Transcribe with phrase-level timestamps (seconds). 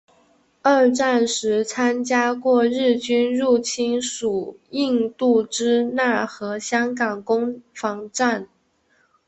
[0.63, 8.49] 二战时参加过日军入侵法属印度支那和香港攻防战。